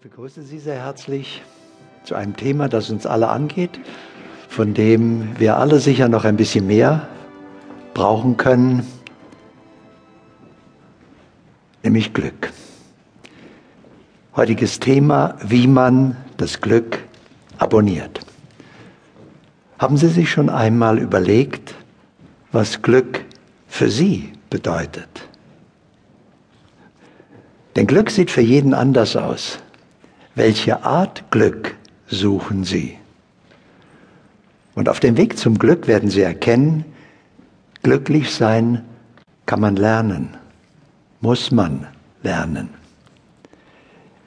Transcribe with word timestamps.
Ich 0.00 0.10
begrüße 0.10 0.42
Sie 0.42 0.60
sehr 0.60 0.76
herzlich 0.76 1.42
zu 2.04 2.14
einem 2.14 2.36
Thema, 2.36 2.68
das 2.68 2.88
uns 2.88 3.04
alle 3.04 3.30
angeht, 3.30 3.80
von 4.48 4.72
dem 4.72 5.36
wir 5.40 5.56
alle 5.56 5.80
sicher 5.80 6.08
noch 6.08 6.24
ein 6.24 6.36
bisschen 6.36 6.68
mehr 6.68 7.08
brauchen 7.94 8.36
können, 8.36 8.86
nämlich 11.82 12.14
Glück. 12.14 12.52
Heutiges 14.36 14.78
Thema, 14.78 15.34
wie 15.42 15.66
man 15.66 16.16
das 16.36 16.60
Glück 16.60 17.00
abonniert. 17.58 18.20
Haben 19.80 19.96
Sie 19.96 20.10
sich 20.10 20.30
schon 20.30 20.48
einmal 20.48 21.00
überlegt, 21.00 21.74
was 22.52 22.82
Glück 22.82 23.24
für 23.66 23.90
Sie 23.90 24.32
bedeutet? 24.48 25.28
Denn 27.74 27.88
Glück 27.88 28.10
sieht 28.10 28.30
für 28.30 28.42
jeden 28.42 28.74
anders 28.74 29.16
aus. 29.16 29.58
Welche 30.38 30.84
Art 30.84 31.32
Glück 31.32 31.74
suchen 32.06 32.62
Sie? 32.62 32.96
Und 34.76 34.88
auf 34.88 35.00
dem 35.00 35.16
Weg 35.16 35.36
zum 35.36 35.58
Glück 35.58 35.88
werden 35.88 36.10
Sie 36.10 36.20
erkennen, 36.20 36.84
glücklich 37.82 38.32
sein 38.32 38.84
kann 39.46 39.58
man 39.58 39.74
lernen, 39.74 40.36
muss 41.20 41.50
man 41.50 41.88
lernen. 42.22 42.68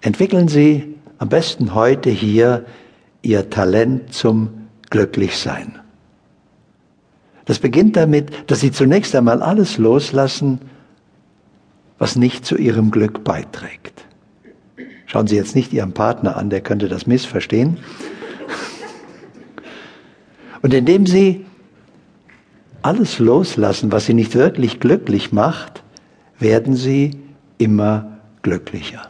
Entwickeln 0.01 0.49
Sie 0.49 0.95
am 1.17 1.29
besten 1.29 1.75
heute 1.75 2.09
hier 2.09 2.65
Ihr 3.21 3.49
Talent 3.49 4.13
zum 4.13 4.67
Glücklichsein. 4.89 5.79
Das 7.45 7.59
beginnt 7.59 7.95
damit, 7.95 8.51
dass 8.51 8.59
Sie 8.59 8.73
zunächst 8.73 9.15
einmal 9.15 9.41
alles 9.41 9.77
loslassen, 9.77 10.59
was 11.99 12.17
nicht 12.17 12.45
zu 12.45 12.57
Ihrem 12.57 12.91
Glück 12.91 13.23
beiträgt. 13.23 14.10
Schauen 15.11 15.27
Sie 15.27 15.35
jetzt 15.35 15.57
nicht 15.57 15.73
Ihren 15.73 15.91
Partner 15.91 16.37
an, 16.37 16.49
der 16.49 16.61
könnte 16.61 16.87
das 16.87 17.05
missverstehen. 17.05 17.79
Und 20.61 20.73
indem 20.73 21.05
Sie 21.05 21.45
alles 22.81 23.19
loslassen, 23.19 23.91
was 23.91 24.05
Sie 24.05 24.13
nicht 24.13 24.35
wirklich 24.35 24.79
glücklich 24.79 25.33
macht, 25.33 25.83
werden 26.39 26.77
Sie 26.77 27.19
immer 27.57 28.19
glücklicher. 28.41 29.09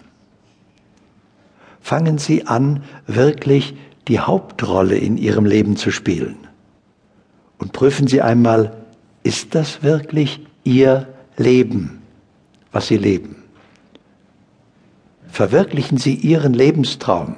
Fangen 1.81 2.17
Sie 2.17 2.47
an, 2.47 2.81
wirklich 3.05 3.75
die 4.07 4.19
Hauptrolle 4.19 4.97
in 4.97 5.17
Ihrem 5.17 5.45
Leben 5.45 5.77
zu 5.77 5.91
spielen. 5.91 6.47
Und 7.59 7.73
prüfen 7.73 8.07
Sie 8.07 8.23
einmal, 8.23 8.75
ist 9.21 9.53
das 9.53 9.83
wirklich 9.83 10.47
Ihr 10.63 11.07
Leben, 11.37 12.01
was 12.71 12.87
Sie 12.87 12.97
leben? 12.97 13.40
Verwirklichen 15.31 15.97
Sie 15.97 16.13
Ihren 16.15 16.53
Lebenstraum? 16.53 17.37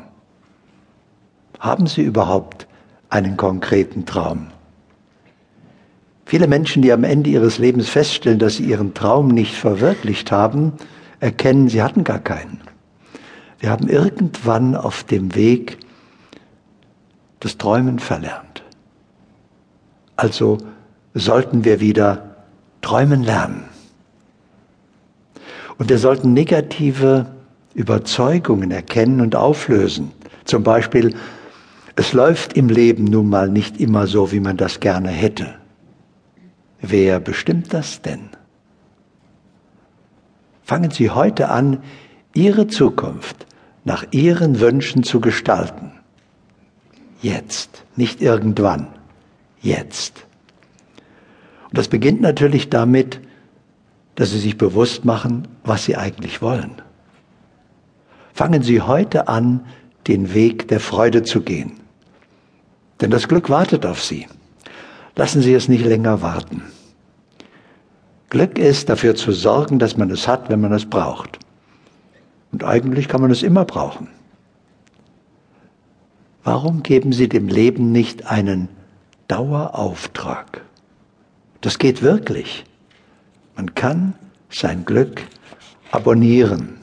Haben 1.59 1.87
Sie 1.87 2.01
überhaupt 2.01 2.67
einen 3.09 3.37
konkreten 3.37 4.05
Traum? 4.05 4.47
Viele 6.25 6.47
Menschen, 6.47 6.81
die 6.81 6.91
am 6.91 7.03
Ende 7.03 7.29
ihres 7.29 7.59
Lebens 7.59 7.89
feststellen, 7.89 8.39
dass 8.39 8.55
sie 8.55 8.63
ihren 8.63 8.93
Traum 8.95 9.27
nicht 9.27 9.53
verwirklicht 9.55 10.31
haben, 10.31 10.73
erkennen, 11.19 11.69
sie 11.69 11.83
hatten 11.83 12.03
gar 12.03 12.19
keinen. 12.19 12.61
Wir 13.59 13.69
haben 13.69 13.87
irgendwann 13.87 14.75
auf 14.75 15.03
dem 15.03 15.35
Weg 15.35 15.77
das 17.41 17.57
Träumen 17.57 17.99
verlernt. 17.99 18.63
Also 20.15 20.57
sollten 21.13 21.65
wir 21.65 21.79
wieder 21.79 22.35
träumen 22.81 23.23
lernen. 23.23 23.65
Und 25.77 25.89
wir 25.89 25.99
sollten 25.99 26.33
negative 26.33 27.27
Überzeugungen 27.75 28.71
erkennen 28.71 29.21
und 29.21 29.35
auflösen. 29.35 30.11
Zum 30.45 30.63
Beispiel, 30.63 31.15
es 31.95 32.13
läuft 32.13 32.53
im 32.53 32.69
Leben 32.69 33.05
nun 33.05 33.29
mal 33.29 33.49
nicht 33.49 33.79
immer 33.79 34.07
so, 34.07 34.31
wie 34.31 34.39
man 34.39 34.57
das 34.57 34.79
gerne 34.79 35.09
hätte. 35.09 35.55
Wer 36.81 37.19
bestimmt 37.19 37.73
das 37.73 38.01
denn? 38.01 38.29
Fangen 40.63 40.91
Sie 40.91 41.09
heute 41.09 41.49
an, 41.49 41.83
Ihre 42.33 42.67
Zukunft 42.67 43.45
nach 43.85 44.05
Ihren 44.11 44.59
Wünschen 44.59 45.03
zu 45.03 45.19
gestalten. 45.19 45.91
Jetzt, 47.21 47.83
nicht 47.95 48.21
irgendwann, 48.21 48.87
jetzt. 49.61 50.25
Und 51.69 51.77
das 51.77 51.87
beginnt 51.87 52.21
natürlich 52.21 52.69
damit, 52.69 53.19
dass 54.15 54.31
Sie 54.31 54.39
sich 54.39 54.57
bewusst 54.57 55.05
machen, 55.05 55.47
was 55.63 55.85
Sie 55.85 55.95
eigentlich 55.95 56.41
wollen. 56.41 56.81
Fangen 58.33 58.63
Sie 58.63 58.81
heute 58.81 59.27
an, 59.27 59.65
den 60.07 60.33
Weg 60.33 60.67
der 60.67 60.79
Freude 60.79 61.23
zu 61.23 61.41
gehen. 61.41 61.73
Denn 62.99 63.11
das 63.11 63.27
Glück 63.27 63.49
wartet 63.49 63.85
auf 63.85 64.03
Sie. 64.03 64.27
Lassen 65.15 65.41
Sie 65.41 65.53
es 65.53 65.67
nicht 65.67 65.85
länger 65.85 66.21
warten. 66.21 66.63
Glück 68.29 68.57
ist 68.57 68.89
dafür 68.89 69.15
zu 69.15 69.31
sorgen, 69.31 69.77
dass 69.77 69.95
man 69.95 70.09
es 70.09 70.27
hat, 70.27 70.49
wenn 70.49 70.59
man 70.59 70.73
es 70.73 70.85
braucht. 70.85 71.37
Und 72.51 72.63
eigentlich 72.63 73.07
kann 73.07 73.21
man 73.21 73.29
es 73.29 73.43
immer 73.43 73.65
brauchen. 73.65 74.07
Warum 76.43 76.83
geben 76.83 77.13
Sie 77.13 77.29
dem 77.29 77.47
Leben 77.47 77.91
nicht 77.91 78.25
einen 78.25 78.69
Dauerauftrag? 79.27 80.61
Das 81.61 81.77
geht 81.77 82.01
wirklich. 82.01 82.65
Man 83.55 83.75
kann 83.75 84.15
sein 84.49 84.83
Glück 84.83 85.21
abonnieren. 85.91 86.82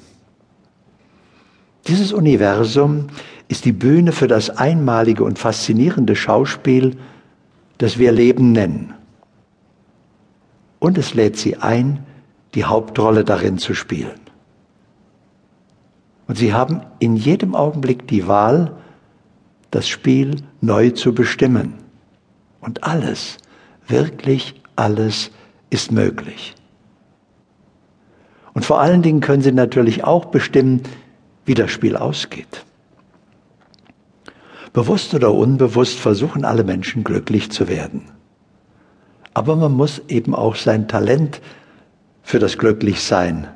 Dieses 1.91 2.13
Universum 2.13 3.09
ist 3.49 3.65
die 3.65 3.73
Bühne 3.73 4.13
für 4.13 4.29
das 4.29 4.49
einmalige 4.49 5.25
und 5.25 5.41
faszinierende 5.41 6.15
Schauspiel, 6.15 6.97
das 7.79 7.99
wir 7.99 8.13
Leben 8.13 8.53
nennen. 8.53 8.95
Und 10.79 10.99
es 10.99 11.15
lädt 11.15 11.37
sie 11.37 11.57
ein, 11.57 12.07
die 12.55 12.65
Hauptrolle 12.65 13.25
darin 13.25 13.59
zu 13.59 13.75
spielen. 13.75 14.21
Und 16.29 16.39
sie 16.39 16.55
haben 16.55 16.83
in 17.01 17.17
jedem 17.17 17.57
Augenblick 17.57 18.07
die 18.07 18.29
Wahl, 18.29 18.77
das 19.73 19.89
Spiel 19.89 20.37
neu 20.61 20.91
zu 20.91 21.13
bestimmen. 21.13 21.75
Und 22.61 22.85
alles, 22.85 23.39
wirklich 23.89 24.63
alles 24.77 25.33
ist 25.71 25.91
möglich. 25.91 26.55
Und 28.55 28.65
vor 28.65 28.81
allen 28.81 29.03
Dingen 29.03 29.21
können 29.21 29.43
Sie 29.43 29.51
natürlich 29.51 30.05
auch 30.05 30.27
bestimmen, 30.27 30.83
wie 31.45 31.55
das 31.55 31.71
Spiel 31.71 31.97
ausgeht. 31.97 32.65
Bewusst 34.73 35.15
oder 35.15 35.33
unbewusst 35.35 35.99
versuchen 35.99 36.45
alle 36.45 36.65
Menschen 36.65 37.03
glücklich 37.03 37.51
zu 37.51 37.69
werden. 37.69 38.05
Aber 39.35 39.57
man 39.57 39.73
muss 39.73 40.01
eben 40.09 40.35
auch 40.35 40.55
sein 40.57 40.87
Talent 40.87 41.41
für 42.23 42.39
das 42.39 42.59
Glücklichsein 42.59 43.49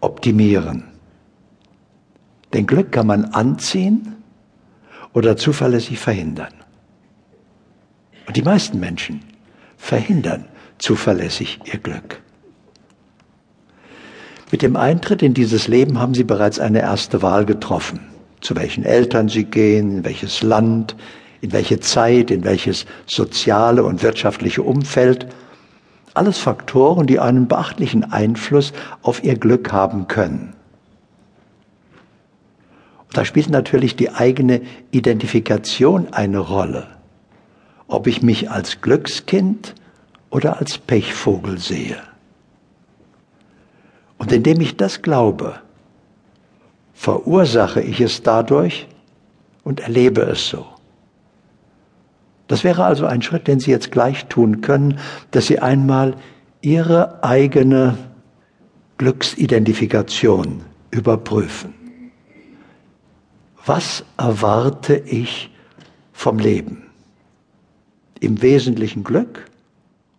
optimieren. 0.00 0.84
Denn 2.52 2.66
Glück 2.66 2.92
kann 2.92 3.06
man 3.06 3.26
anziehen 3.26 4.16
oder 5.12 5.36
zuverlässig 5.36 5.98
verhindern. 5.98 6.54
Und 8.26 8.36
die 8.36 8.42
meisten 8.42 8.80
Menschen 8.80 9.20
verhindern 9.76 10.46
zuverlässig 10.78 11.60
ihr 11.64 11.78
Glück. 11.78 12.22
Mit 14.52 14.62
dem 14.62 14.74
Eintritt 14.74 15.22
in 15.22 15.32
dieses 15.32 15.68
Leben 15.68 16.00
haben 16.00 16.12
Sie 16.12 16.24
bereits 16.24 16.58
eine 16.58 16.80
erste 16.80 17.22
Wahl 17.22 17.44
getroffen. 17.44 18.00
Zu 18.40 18.56
welchen 18.56 18.84
Eltern 18.84 19.28
Sie 19.28 19.44
gehen, 19.44 19.98
in 19.98 20.04
welches 20.04 20.42
Land, 20.42 20.96
in 21.40 21.52
welche 21.52 21.78
Zeit, 21.78 22.32
in 22.32 22.42
welches 22.42 22.84
soziale 23.06 23.84
und 23.84 24.02
wirtschaftliche 24.02 24.62
Umfeld. 24.62 25.28
Alles 26.14 26.38
Faktoren, 26.38 27.06
die 27.06 27.20
einen 27.20 27.46
beachtlichen 27.46 28.10
Einfluss 28.10 28.72
auf 29.02 29.22
Ihr 29.22 29.36
Glück 29.38 29.72
haben 29.72 30.08
können. 30.08 30.54
Und 33.06 33.16
da 33.16 33.24
spielt 33.24 33.50
natürlich 33.50 33.94
die 33.94 34.10
eigene 34.10 34.62
Identifikation 34.90 36.12
eine 36.12 36.38
Rolle. 36.38 36.88
Ob 37.86 38.08
ich 38.08 38.20
mich 38.20 38.50
als 38.50 38.80
Glückskind 38.80 39.76
oder 40.30 40.58
als 40.58 40.78
Pechvogel 40.78 41.58
sehe. 41.58 41.98
Und 44.30 44.36
indem 44.36 44.60
ich 44.60 44.76
das 44.76 45.02
glaube, 45.02 45.58
verursache 46.94 47.80
ich 47.80 48.00
es 48.00 48.22
dadurch 48.22 48.86
und 49.64 49.80
erlebe 49.80 50.20
es 50.20 50.48
so. 50.48 50.66
Das 52.46 52.62
wäre 52.62 52.84
also 52.84 53.06
ein 53.06 53.22
Schritt, 53.22 53.48
den 53.48 53.58
Sie 53.58 53.72
jetzt 53.72 53.90
gleich 53.90 54.26
tun 54.26 54.60
können, 54.60 55.00
dass 55.32 55.48
Sie 55.48 55.58
einmal 55.58 56.14
Ihre 56.60 57.24
eigene 57.24 57.98
Glücksidentifikation 58.98 60.62
überprüfen. 60.92 61.74
Was 63.66 64.04
erwarte 64.16 64.94
ich 64.94 65.50
vom 66.12 66.38
Leben? 66.38 66.84
Im 68.20 68.40
Wesentlichen 68.42 69.02
Glück 69.02 69.50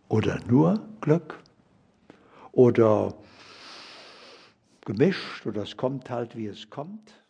oder 0.09 0.37
nur 0.49 0.81
Glück? 0.99 1.39
Oder 2.51 3.13
gemischt 4.85 5.45
oder 5.45 5.63
es 5.63 5.77
kommt 5.77 6.09
halt, 6.09 6.35
wie 6.35 6.47
es 6.47 6.69
kommt. 6.69 7.20